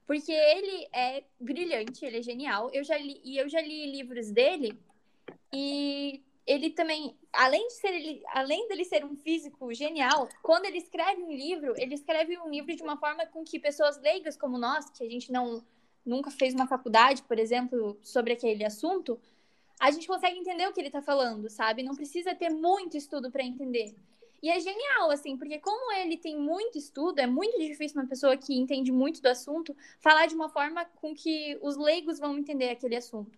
Porque 0.08 0.32
ele 0.32 0.88
é 0.94 1.24
brilhante, 1.40 2.06
ele 2.06 2.18
é 2.18 2.22
genial. 2.22 2.70
Eu 2.74 2.84
já 2.84 2.98
li, 2.98 3.22
e 3.24 3.38
eu 3.38 3.48
já 3.48 3.62
li 3.62 3.92
livros 3.92 4.32
dele 4.32 4.80
e 5.54 6.24
ele 6.48 6.72
também, 6.72 7.16
além 7.32 7.68
de 7.68 7.74
ser 7.74 7.94
ele, 7.94 8.24
além 8.34 8.68
dele 8.68 8.84
ser 8.84 9.06
um 9.06 9.16
físico 9.16 9.72
genial, 9.72 10.28
quando 10.42 10.66
ele 10.66 10.80
escreve 10.80 11.22
um 11.22 11.32
livro, 11.32 11.76
ele 11.78 11.94
escreve 11.94 12.40
um 12.40 12.50
livro 12.50 12.76
de 12.76 12.82
uma 12.82 12.98
forma 12.98 13.26
com 13.28 13.44
que 13.44 13.60
pessoas 13.60 14.02
leigas 14.02 14.36
como 14.36 14.58
nós, 14.58 14.90
que 14.90 15.04
a 15.04 15.10
gente 15.10 15.32
não 15.32 15.64
nunca 16.04 16.32
fez 16.32 16.56
uma 16.56 16.66
faculdade, 16.66 17.22
por 17.22 17.38
exemplo, 17.38 18.00
sobre 18.02 18.34
aquele 18.34 18.66
assunto, 18.66 19.20
a 19.80 19.92
gente 19.92 20.08
consegue 20.08 20.40
entender 20.40 20.68
o 20.68 20.74
que 20.74 20.80
ele 20.80 20.88
está 20.88 21.02
falando, 21.02 21.50
sabe? 21.50 21.84
Não 21.84 21.96
precisa 21.96 22.34
ter 22.34 22.50
muito 22.50 22.98
estudo 22.98 23.30
para 23.30 23.44
entender. 23.44 23.96
E 24.42 24.50
é 24.50 24.60
genial, 24.60 25.12
assim, 25.12 25.36
porque 25.38 25.60
como 25.60 25.92
ele 25.94 26.18
tem 26.18 26.38
muito 26.38 26.78
estudo, 26.78 27.20
é 27.20 27.28
muito 27.28 27.58
difícil 27.58 28.00
uma 28.00 28.08
pessoa 28.08 28.38
que 28.38 28.54
entende 28.54 28.92
muito 28.92 29.22
do 29.22 29.28
assunto 29.28 29.76
falar 30.00 30.28
de 30.28 30.36
uma 30.36 30.50
forma 30.50 30.86
com 30.86 31.14
que 31.14 31.58
os 31.62 31.76
leigos 31.76 32.20
vão 32.20 32.38
entender 32.38 32.70
aquele 32.70 32.96
assunto. 32.96 33.38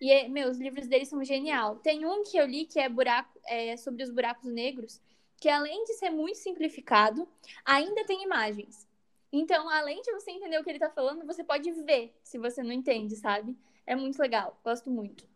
E, 0.00 0.12
é, 0.12 0.28
meu, 0.28 0.50
os 0.50 0.58
livros 0.58 0.86
dele 0.86 1.06
são 1.06 1.24
genial. 1.24 1.76
Tem 1.76 2.04
um 2.04 2.22
que 2.22 2.36
eu 2.36 2.46
li 2.46 2.66
que 2.66 2.78
é, 2.78 2.88
buraco, 2.88 3.38
é 3.46 3.76
sobre 3.76 4.02
os 4.02 4.10
buracos 4.10 4.50
negros, 4.50 5.00
que 5.40 5.48
além 5.48 5.84
de 5.84 5.94
ser 5.94 6.10
muito 6.10 6.36
simplificado, 6.36 7.26
ainda 7.64 8.04
tem 8.04 8.22
imagens. 8.22 8.86
Então, 9.32 9.68
além 9.68 10.00
de 10.02 10.12
você 10.12 10.30
entender 10.30 10.58
o 10.58 10.64
que 10.64 10.70
ele 10.70 10.78
tá 10.78 10.90
falando, 10.90 11.26
você 11.26 11.42
pode 11.42 11.70
ver 11.72 12.14
se 12.22 12.38
você 12.38 12.62
não 12.62 12.72
entende, 12.72 13.16
sabe? 13.16 13.56
É 13.86 13.96
muito 13.96 14.18
legal, 14.18 14.58
gosto 14.62 14.90
muito. 14.90 15.26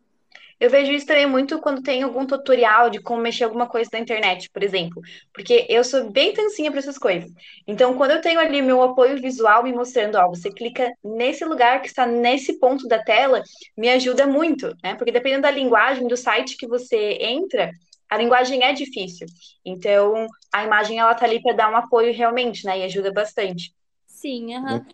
Eu 0.59 0.69
vejo 0.69 0.91
isso 0.91 1.05
também 1.05 1.25
muito 1.25 1.59
quando 1.59 1.81
tem 1.81 2.03
algum 2.03 2.25
tutorial 2.25 2.89
de 2.89 2.99
como 3.01 3.21
mexer 3.21 3.45
alguma 3.45 3.65
coisa 3.65 3.89
na 3.93 3.99
internet, 3.99 4.49
por 4.49 4.61
exemplo. 4.61 5.01
Porque 5.33 5.65
eu 5.69 5.83
sou 5.85 6.11
bem 6.11 6.33
tancinha 6.33 6.69
para 6.69 6.79
essas 6.79 6.97
coisas. 6.97 7.31
Então, 7.65 7.95
quando 7.95 8.11
eu 8.11 8.21
tenho 8.21 8.39
ali 8.41 8.61
meu 8.61 8.81
apoio 8.81 9.21
visual 9.21 9.63
me 9.63 9.71
mostrando, 9.71 10.15
ó, 10.15 10.27
você 10.27 10.51
clica 10.51 10.91
nesse 11.01 11.45
lugar 11.45 11.81
que 11.81 11.87
está 11.87 12.05
nesse 12.05 12.59
ponto 12.59 12.87
da 12.89 13.01
tela, 13.01 13.41
me 13.77 13.89
ajuda 13.89 14.27
muito, 14.27 14.75
né? 14.83 14.95
Porque 14.95 15.13
dependendo 15.13 15.43
da 15.43 15.51
linguagem 15.51 16.05
do 16.07 16.17
site 16.17 16.57
que 16.57 16.67
você 16.67 17.17
entra, 17.21 17.71
a 18.09 18.17
linguagem 18.17 18.61
é 18.61 18.73
difícil. 18.73 19.27
Então, 19.63 20.27
a 20.51 20.65
imagem 20.65 20.99
ela 20.99 21.15
tá 21.15 21.25
ali 21.25 21.41
para 21.41 21.55
dar 21.55 21.71
um 21.71 21.77
apoio 21.77 22.13
realmente, 22.13 22.65
né? 22.65 22.79
E 22.79 22.83
ajuda 22.83 23.13
bastante. 23.13 23.73
Sim, 24.05 24.55
aham. 24.55 24.85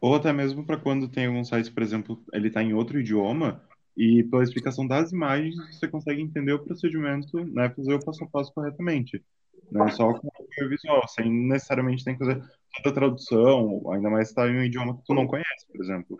Ou 0.00 0.16
até 0.16 0.32
mesmo 0.32 0.66
para 0.66 0.76
quando 0.76 1.06
tem 1.06 1.26
alguns 1.26 1.48
sites, 1.48 1.70
por 1.70 1.80
exemplo, 1.80 2.20
ele 2.32 2.48
está 2.48 2.60
em 2.60 2.74
outro 2.74 2.98
idioma, 2.98 3.62
e 3.96 4.22
pela 4.24 4.42
explicação 4.42 4.86
das 4.86 5.12
imagens 5.12 5.56
você 5.70 5.88
consegue 5.88 6.22
entender 6.22 6.52
o 6.52 6.64
procedimento, 6.64 7.44
né, 7.44 7.70
fazer 7.70 7.94
o 7.94 8.04
passo 8.04 8.24
a 8.24 8.26
passo 8.26 8.52
corretamente. 8.52 9.22
Né, 9.70 9.90
só 9.90 10.12
com 10.12 10.28
o 10.28 10.68
visual, 10.68 11.06
sem 11.08 11.30
necessariamente 11.30 12.04
ter 12.04 12.12
que 12.12 12.18
fazer 12.18 12.42
toda 12.76 12.90
a 12.90 12.92
tradução, 12.92 13.82
ainda 13.90 14.10
mais 14.10 14.28
se 14.28 14.32
está 14.32 14.46
em 14.46 14.58
um 14.58 14.62
idioma 14.62 14.96
que 14.96 15.04
tu 15.04 15.14
não 15.14 15.26
conhece, 15.26 15.66
por 15.70 15.82
exemplo. 15.82 16.18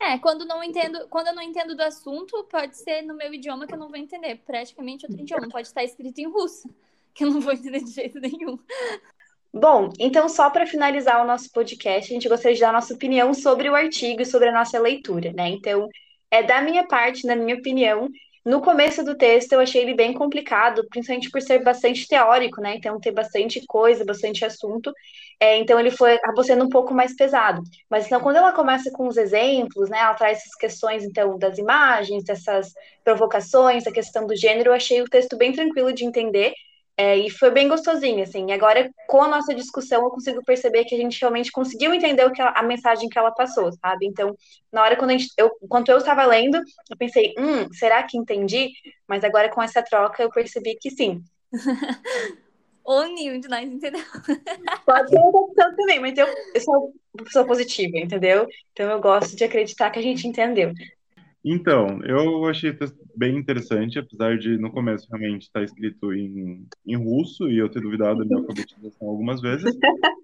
É, 0.00 0.18
quando 0.18 0.44
não 0.44 0.62
entendo, 0.62 1.06
quando 1.08 1.28
eu 1.28 1.34
não 1.34 1.42
entendo 1.42 1.76
do 1.76 1.82
assunto, 1.82 2.44
pode 2.44 2.76
ser 2.76 3.02
no 3.02 3.14
meu 3.14 3.32
idioma 3.32 3.66
que 3.66 3.74
eu 3.74 3.78
não 3.78 3.88
vou 3.88 3.96
entender, 3.96 4.36
praticamente 4.44 5.06
outro 5.06 5.20
idioma, 5.20 5.48
pode 5.48 5.68
estar 5.68 5.84
escrito 5.84 6.18
em 6.18 6.28
russo, 6.28 6.68
que 7.14 7.24
eu 7.24 7.30
não 7.30 7.40
vou 7.40 7.52
entender 7.52 7.80
de 7.80 7.90
jeito 7.90 8.20
nenhum. 8.20 8.58
Bom, 9.54 9.90
então 9.98 10.28
só 10.28 10.48
para 10.48 10.66
finalizar 10.66 11.22
o 11.22 11.26
nosso 11.26 11.52
podcast, 11.52 12.10
a 12.10 12.14
gente 12.14 12.28
gostaria 12.28 12.54
de 12.54 12.60
dar 12.60 12.70
a 12.70 12.72
nossa 12.72 12.94
opinião 12.94 13.34
sobre 13.34 13.68
o 13.68 13.74
artigo 13.74 14.22
e 14.22 14.26
sobre 14.26 14.48
a 14.48 14.52
nossa 14.52 14.78
leitura, 14.78 15.32
né? 15.32 15.50
Então, 15.50 15.88
é 16.32 16.42
da 16.42 16.62
minha 16.62 16.86
parte, 16.88 17.26
na 17.26 17.36
minha 17.36 17.56
opinião, 17.56 18.08
no 18.44 18.60
começo 18.60 19.04
do 19.04 19.16
texto 19.16 19.52
eu 19.52 19.60
achei 19.60 19.82
ele 19.82 19.94
bem 19.94 20.12
complicado, 20.12 20.84
principalmente 20.88 21.30
por 21.30 21.40
ser 21.40 21.62
bastante 21.62 22.08
teórico, 22.08 22.60
né? 22.60 22.74
Então 22.76 22.98
ter 22.98 23.12
bastante 23.12 23.64
coisa, 23.66 24.04
bastante 24.04 24.44
assunto. 24.44 24.92
É, 25.38 25.58
então 25.58 25.78
ele 25.78 25.90
foi 25.92 26.14
acabou 26.14 26.42
sendo 26.42 26.64
um 26.64 26.68
pouco 26.68 26.92
mais 26.94 27.14
pesado. 27.14 27.62
Mas 27.88 28.06
então 28.06 28.20
quando 28.20 28.36
ela 28.36 28.52
começa 28.52 28.90
com 28.90 29.06
os 29.06 29.16
exemplos, 29.16 29.90
né? 29.90 29.98
Ela 29.98 30.14
traz 30.14 30.38
essas 30.38 30.54
questões 30.56 31.04
então 31.04 31.38
das 31.38 31.58
imagens, 31.58 32.24
dessas 32.24 32.72
provocações, 33.04 33.86
a 33.86 33.92
questão 33.92 34.26
do 34.26 34.34
gênero, 34.34 34.70
eu 34.70 34.74
achei 34.74 35.02
o 35.02 35.08
texto 35.08 35.36
bem 35.36 35.52
tranquilo 35.52 35.92
de 35.92 36.04
entender. 36.04 36.52
É, 37.02 37.18
e 37.18 37.28
foi 37.28 37.50
bem 37.50 37.68
gostosinho, 37.68 38.22
assim. 38.22 38.52
Agora, 38.52 38.88
com 39.08 39.20
a 39.20 39.26
nossa 39.26 39.52
discussão, 39.52 40.04
eu 40.04 40.10
consigo 40.10 40.40
perceber 40.44 40.84
que 40.84 40.94
a 40.94 40.98
gente 40.98 41.20
realmente 41.20 41.50
conseguiu 41.50 41.92
entender 41.92 42.24
o 42.24 42.30
que 42.30 42.40
ela, 42.40 42.52
a 42.52 42.62
mensagem 42.62 43.08
que 43.08 43.18
ela 43.18 43.32
passou, 43.32 43.72
sabe? 43.72 44.06
Então, 44.06 44.36
na 44.70 44.82
hora 44.82 44.94
quando 44.94 45.10
gente, 45.10 45.26
eu, 45.36 45.50
enquanto 45.60 45.88
eu 45.88 45.98
estava 45.98 46.24
lendo, 46.24 46.58
eu 46.58 46.96
pensei, 46.96 47.34
hum, 47.36 47.66
será 47.72 48.04
que 48.04 48.16
entendi? 48.16 48.70
Mas 49.04 49.24
agora 49.24 49.48
com 49.48 49.60
essa 49.60 49.82
troca 49.82 50.22
eu 50.22 50.30
percebi 50.30 50.76
que 50.80 50.92
sim. 50.92 51.20
Ou 52.84 53.02
nenhum 53.08 53.40
de 53.40 53.48
nós 53.48 53.68
entendeu. 53.68 54.00
Pode 54.86 55.10
ser 55.10 55.18
opção 55.18 55.74
também, 55.74 55.98
mas 55.98 56.16
eu, 56.16 56.28
eu 56.54 56.60
sou 56.60 56.94
uma 57.14 57.24
pessoa 57.24 57.44
positiva, 57.44 57.98
entendeu? 57.98 58.46
Então 58.72 58.88
eu 58.88 59.00
gosto 59.00 59.34
de 59.34 59.42
acreditar 59.42 59.90
que 59.90 59.98
a 59.98 60.02
gente 60.02 60.28
entendeu. 60.28 60.72
Então, 61.44 62.00
eu 62.04 62.44
achei 62.46 62.76
bem 63.16 63.36
interessante, 63.36 63.98
apesar 63.98 64.38
de 64.38 64.56
no 64.58 64.70
começo 64.70 65.08
realmente 65.08 65.42
estar 65.42 65.62
escrito 65.62 66.12
em, 66.12 66.66
em 66.86 66.96
russo 66.96 67.50
e 67.50 67.58
eu 67.58 67.68
ter 67.68 67.80
duvidado 67.80 68.20
da 68.20 68.24
minha 68.24 68.38
alfabetização 68.38 69.08
algumas 69.08 69.40
vezes. 69.40 69.64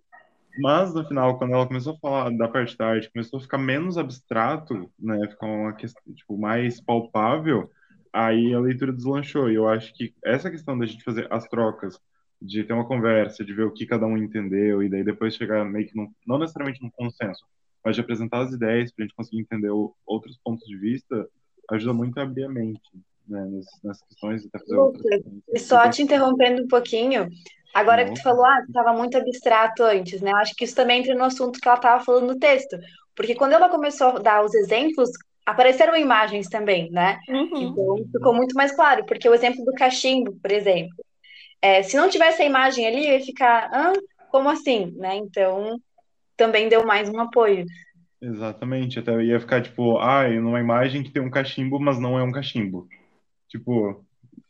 Mas 0.60 0.94
no 0.94 1.06
final, 1.06 1.38
quando 1.38 1.54
ela 1.54 1.66
começou 1.66 1.94
a 1.94 1.98
falar 1.98 2.30
da 2.30 2.48
parte 2.48 2.76
da 2.76 2.86
arte, 2.86 3.10
começou 3.10 3.38
a 3.38 3.42
ficar 3.42 3.58
menos 3.58 3.96
abstrato, 3.96 4.90
né, 4.98 5.28
ficou 5.28 5.48
uma 5.48 5.72
questão 5.72 6.02
tipo, 6.14 6.36
mais 6.36 6.80
palpável, 6.80 7.70
aí 8.12 8.52
a 8.54 8.60
leitura 8.60 8.92
deslanchou. 8.92 9.50
E 9.50 9.54
eu 9.54 9.68
acho 9.68 9.94
que 9.94 10.12
essa 10.24 10.50
questão 10.50 10.76
da 10.76 10.86
gente 10.86 11.04
fazer 11.04 11.26
as 11.32 11.46
trocas, 11.48 12.00
de 12.40 12.62
ter 12.62 12.72
uma 12.72 12.86
conversa, 12.86 13.44
de 13.44 13.52
ver 13.52 13.64
o 13.64 13.72
que 13.72 13.86
cada 13.86 14.06
um 14.06 14.16
entendeu, 14.16 14.82
e 14.82 14.88
daí 14.88 15.02
depois 15.02 15.34
chegar 15.34 15.64
meio 15.64 15.86
que 15.86 15.96
num, 15.96 16.08
não 16.26 16.38
necessariamente 16.38 16.82
num 16.82 16.90
consenso, 16.90 17.44
mas 17.88 17.96
de 17.96 18.02
apresentar 18.02 18.40
as 18.42 18.52
ideias 18.52 18.92
para 18.92 19.02
a 19.02 19.06
gente 19.06 19.16
conseguir 19.16 19.40
entender 19.40 19.70
o, 19.70 19.94
outros 20.04 20.38
pontos 20.44 20.62
de 20.68 20.76
vista 20.76 21.26
ajuda 21.70 21.94
muito 21.94 22.18
a 22.18 22.22
abrir 22.22 22.44
a 22.44 22.48
mente 22.50 22.82
né, 23.26 23.42
nessas, 23.46 23.80
nessas 23.82 24.02
questões 24.08 24.44
e 24.44 24.50
fazer 24.50 24.76
Lucas, 24.76 25.02
outras 25.02 25.62
Só 25.62 25.88
te 25.88 26.02
interrompendo 26.02 26.64
um 26.64 26.68
pouquinho, 26.68 27.26
agora 27.72 28.04
Não. 28.04 28.12
que 28.12 28.20
tu 28.20 28.22
falou, 28.22 28.44
ah, 28.44 28.62
estava 28.68 28.92
muito 28.92 29.16
abstrato 29.16 29.84
antes, 29.84 30.20
né? 30.20 30.30
Acho 30.34 30.54
que 30.54 30.64
isso 30.64 30.76
também 30.76 31.00
entra 31.00 31.14
no 31.14 31.24
assunto 31.24 31.58
que 31.58 31.66
ela 31.66 31.78
estava 31.78 32.04
falando 32.04 32.26
no 32.26 32.38
texto, 32.38 32.76
porque 33.16 33.34
quando 33.34 33.54
ela 33.54 33.70
começou 33.70 34.08
a 34.08 34.18
dar 34.18 34.44
os 34.44 34.54
exemplos, 34.54 35.08
apareceram 35.46 35.96
imagens 35.96 36.46
também, 36.50 36.90
né? 36.90 37.18
Uhum. 37.26 37.62
Então 37.62 37.96
ficou 38.12 38.34
muito 38.34 38.54
mais 38.54 38.76
claro, 38.76 39.06
porque 39.06 39.26
o 39.26 39.34
exemplo 39.34 39.64
do 39.64 39.72
cachimbo, 39.72 40.36
por 40.42 40.52
exemplo, 40.52 40.94
é, 41.62 41.82
se 41.82 41.96
não 41.96 42.10
tivesse 42.10 42.42
a 42.42 42.46
imagem 42.46 42.86
ali, 42.86 43.08
ia 43.08 43.20
ficar, 43.24 43.70
ah, 43.72 43.94
como 44.30 44.50
assim, 44.50 44.92
né? 44.94 45.16
Então 45.16 45.80
também 46.38 46.68
deu 46.68 46.86
mais 46.86 47.08
um 47.10 47.20
apoio. 47.20 47.66
Exatamente, 48.22 48.98
até 48.98 49.22
ia 49.22 49.38
ficar 49.38 49.60
tipo, 49.60 49.98
ah, 49.98 50.26
numa 50.28 50.60
imagem 50.60 51.02
que 51.02 51.10
tem 51.10 51.22
um 51.22 51.30
cachimbo, 51.30 51.78
mas 51.78 51.98
não 51.98 52.18
é 52.18 52.22
um 52.22 52.32
cachimbo. 52.32 52.88
Tipo, 53.48 54.04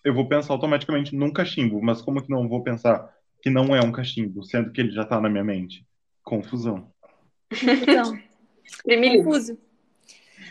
eu 0.04 0.14
vou 0.14 0.28
pensar 0.28 0.52
automaticamente 0.52 1.16
num 1.16 1.32
cachimbo, 1.32 1.82
mas 1.82 2.00
como 2.00 2.22
que 2.22 2.30
não 2.30 2.48
vou 2.48 2.62
pensar 2.62 3.12
que 3.42 3.50
não 3.50 3.74
é 3.74 3.80
um 3.80 3.92
cachimbo, 3.92 4.44
sendo 4.44 4.70
que 4.70 4.80
ele 4.80 4.90
já 4.90 5.04
tá 5.04 5.20
na 5.20 5.28
minha 5.28 5.44
mente? 5.44 5.84
Confusão. 6.22 6.90
Então, 7.50 8.18
confuso. 9.24 9.58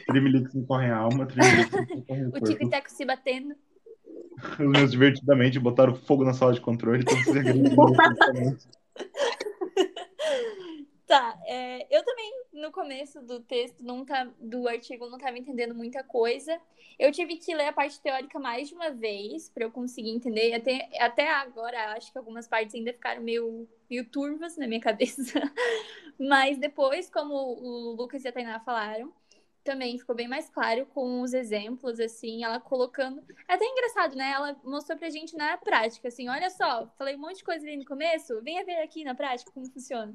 Trimilix 0.08 0.54
me 0.54 0.66
corre 0.66 0.90
a 0.90 0.98
alma, 0.98 1.26
Trimilix 1.26 1.72
me 1.72 2.02
corre 2.04 2.26
o 2.34 2.42
tico 2.42 2.64
e 2.64 2.70
teco 2.70 2.90
se 2.90 3.06
batendo. 3.06 3.56
Os 4.60 4.68
meus 4.68 4.92
divertidamente 4.92 5.60
botaram 5.60 5.96
fogo 5.96 6.24
na 6.24 6.34
sala 6.34 6.54
de 6.54 6.62
controle, 6.62 7.02
então 7.08 7.18
você 7.24 7.44
Tá, 11.08 11.40
é, 11.46 11.88
eu 11.90 12.04
também 12.04 12.44
no 12.52 12.70
começo 12.70 13.22
do 13.22 13.40
texto, 13.40 13.82
não 13.82 14.04
tá, 14.04 14.30
do 14.42 14.68
artigo, 14.68 15.08
não 15.08 15.18
estava 15.18 15.38
entendendo 15.38 15.74
muita 15.74 16.04
coisa. 16.04 16.60
Eu 17.00 17.14
tive 17.14 17.38
que 17.38 17.56
ler 17.56 17.68
a 17.68 17.74
parte 17.74 18.02
teórica 18.02 18.38
mais 18.38 18.68
de 18.68 18.76
uma 18.76 18.92
vez 18.92 19.50
para 19.50 19.64
eu 19.64 19.72
conseguir 19.72 20.10
entender. 20.10 20.54
Até, 20.54 20.90
até 21.00 21.32
agora, 21.32 21.94
acho 21.94 22.12
que 22.12 22.18
algumas 22.18 22.46
partes 22.46 22.76
ainda 22.76 22.92
ficaram 22.92 23.22
meio, 23.22 23.66
meio 23.90 24.04
turvas 24.04 24.58
na 24.58 24.68
minha 24.68 24.82
cabeça. 24.82 25.40
Mas 26.20 26.58
depois, 26.58 27.10
como 27.10 27.34
o 27.36 27.94
Lucas 27.96 28.26
e 28.26 28.28
a 28.28 28.32
Tainá 28.34 28.60
falaram, 28.60 29.14
também 29.64 29.98
ficou 29.98 30.16
bem 30.16 30.28
mais 30.28 30.50
claro 30.50 30.86
com 30.88 31.22
os 31.22 31.34
exemplos, 31.34 32.02
assim, 32.02 32.44
ela 32.44 32.60
colocando. 32.60 33.24
É 33.48 33.54
até 33.54 33.66
engraçado, 33.66 34.14
né? 34.16 34.32
Ela 34.32 34.60
mostrou 34.62 34.98
pra 34.98 35.10
gente 35.10 35.38
na 35.38 35.58
prática, 35.58 36.10
assim, 36.10 36.28
olha 36.28 36.50
só, 36.50 36.88
falei 36.98 37.16
um 37.16 37.20
monte 37.20 37.38
de 37.38 37.44
coisa 37.46 37.66
ali 37.66 37.78
no 37.78 37.86
começo, 37.86 38.42
venha 38.42 38.66
ver 38.66 38.82
aqui 38.82 39.06
na 39.06 39.16
prática 39.16 39.52
como 39.52 39.72
funciona. 39.72 40.14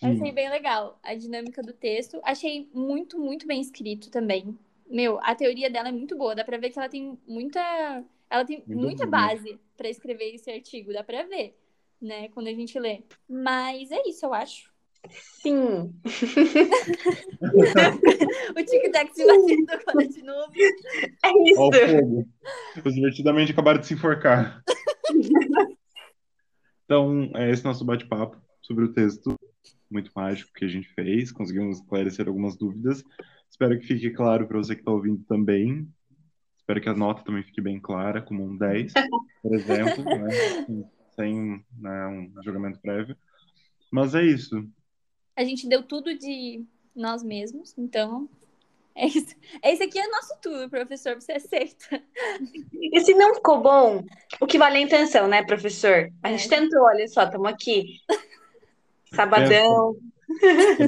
Achei 0.00 0.32
bem 0.32 0.48
legal 0.48 0.98
a 1.02 1.14
dinâmica 1.14 1.62
do 1.62 1.72
texto. 1.72 2.20
Achei 2.24 2.68
muito, 2.72 3.18
muito 3.18 3.46
bem 3.46 3.60
escrito 3.60 4.10
também. 4.10 4.56
Meu, 4.88 5.18
a 5.22 5.34
teoria 5.34 5.70
dela 5.70 5.88
é 5.88 5.92
muito 5.92 6.16
boa. 6.16 6.34
Dá 6.34 6.44
pra 6.44 6.58
ver 6.58 6.70
que 6.70 6.78
ela 6.78 6.88
tem 6.88 7.18
muita. 7.26 7.60
Ela 8.30 8.44
tem 8.44 8.62
muito 8.66 8.80
muita 8.80 9.06
base 9.06 9.58
para 9.76 9.88
escrever 9.88 10.34
esse 10.34 10.50
artigo. 10.50 10.92
Dá 10.92 11.04
pra 11.04 11.24
ver, 11.24 11.56
né? 12.00 12.28
Quando 12.30 12.48
a 12.48 12.54
gente 12.54 12.78
lê. 12.78 13.02
Mas 13.28 13.90
é 13.90 14.02
isso, 14.06 14.24
eu 14.24 14.32
acho. 14.32 14.72
Sim. 15.10 15.92
o 18.56 18.64
tic-tac 18.64 19.12
se 19.12 19.26
batendo 19.26 19.70
agora 19.70 20.08
de 20.08 20.22
novo. 20.22 20.52
É 21.24 21.50
isso. 21.50 21.60
Olha 21.60 21.84
o 21.84 21.88
fogo. 21.98 22.28
Os 22.84 22.94
divertidamente 22.94 23.52
acabaram 23.52 23.80
de 23.80 23.86
se 23.86 23.94
enforcar. 23.94 24.62
então, 26.84 27.30
é 27.34 27.50
esse 27.50 27.64
nosso 27.64 27.84
bate-papo 27.84 28.40
sobre 28.62 28.84
o 28.84 28.92
texto 28.92 29.36
muito 29.90 30.10
mágico 30.14 30.52
que 30.54 30.64
a 30.64 30.68
gente 30.68 30.88
fez, 30.94 31.30
conseguimos 31.30 31.78
esclarecer 31.78 32.26
algumas 32.26 32.56
dúvidas. 32.56 33.04
Espero 33.50 33.78
que 33.78 33.86
fique 33.86 34.10
claro 34.10 34.46
para 34.46 34.58
você 34.58 34.74
que 34.74 34.80
está 34.80 34.90
ouvindo 34.90 35.22
também. 35.24 35.88
Espero 36.58 36.80
que 36.80 36.88
a 36.88 36.94
nota 36.94 37.24
também 37.24 37.42
fique 37.42 37.60
bem 37.60 37.80
clara, 37.80 38.22
como 38.22 38.44
um 38.44 38.56
10, 38.56 38.92
por 39.42 39.54
exemplo, 39.54 40.04
né? 40.04 40.28
sem 41.14 41.62
né, 41.78 42.06
um 42.06 42.32
julgamento 42.42 42.80
prévio. 42.80 43.16
Mas 43.90 44.14
é 44.14 44.24
isso. 44.24 44.66
A 45.36 45.44
gente 45.44 45.68
deu 45.68 45.82
tudo 45.82 46.16
de 46.16 46.64
nós 46.94 47.22
mesmos, 47.22 47.76
então 47.76 48.28
é 48.94 49.06
isso. 49.06 49.34
Esse 49.62 49.82
aqui 49.82 49.98
é 49.98 50.08
nosso 50.08 50.34
tudo, 50.40 50.68
professor. 50.68 51.14
Você 51.14 51.32
aceita. 51.32 52.02
E 52.72 53.00
se 53.00 53.14
não 53.14 53.34
ficou 53.34 53.60
bom, 53.60 54.04
o 54.40 54.46
que 54.46 54.58
vale 54.58 54.76
é 54.76 54.78
a 54.78 54.82
intenção, 54.82 55.28
né, 55.28 55.42
professor? 55.42 56.10
A 56.22 56.30
gente 56.30 56.46
é. 56.46 56.58
tentou, 56.58 56.82
olha 56.82 57.06
só, 57.08 57.24
estamos 57.24 57.48
aqui. 57.48 57.98
Sabadão. 59.14 59.96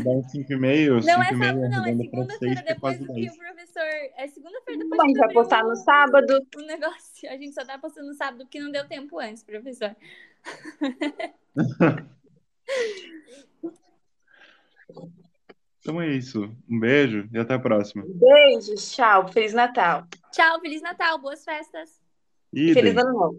Dá 0.04 0.28
cinco 0.28 0.52
e 0.52 0.56
meio, 0.56 1.00
não 1.00 1.22
é 1.22 1.26
sábado, 1.26 1.68
não, 1.68 1.86
é 1.86 1.96
segunda-feira 1.96 2.64
depois 2.66 2.98
do 2.98 3.12
que 3.12 3.28
o 3.28 3.36
professor. 3.36 3.82
É 4.16 4.26
segunda-feira 4.28 4.82
depois 4.82 5.00
A 5.00 5.06
gente 5.06 5.18
vai 5.18 5.32
postar 5.32 5.64
no 5.64 5.76
sábado. 5.76 6.46
O 6.56 6.62
negócio, 6.62 7.28
a 7.28 7.36
gente 7.36 7.52
só 7.52 7.64
tá 7.64 7.78
postando 7.78 8.08
no 8.08 8.14
sábado 8.14 8.44
porque 8.44 8.60
não 8.60 8.70
deu 8.70 8.86
tempo 8.86 9.18
antes, 9.18 9.42
professor. 9.42 9.94
Então 15.84 16.00
é 16.00 16.08
isso. 16.08 16.50
Um 16.66 16.80
beijo 16.80 17.28
e 17.30 17.38
até 17.38 17.52
a 17.52 17.58
próxima. 17.58 18.02
Beijo, 18.06 18.74
tchau. 18.74 19.28
Feliz 19.28 19.52
Natal. 19.52 20.06
Tchau, 20.32 20.58
Feliz 20.60 20.80
Natal, 20.80 21.18
boas 21.18 21.44
festas. 21.44 22.00
Idem. 22.50 22.72
Feliz 22.72 22.96
Ano 22.96 23.12
Novo. 23.12 23.38